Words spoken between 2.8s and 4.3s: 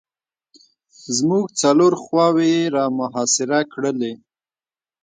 محاصره کړلې.